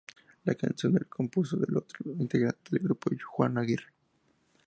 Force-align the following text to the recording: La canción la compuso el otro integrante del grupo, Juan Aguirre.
La 0.45 0.55
canción 0.55 0.93
la 0.93 1.01
compuso 1.01 1.57
el 1.57 1.77
otro 1.77 2.09
integrante 2.17 2.71
del 2.71 2.79
grupo, 2.81 3.11
Juan 3.31 3.59
Aguirre. 3.59 3.93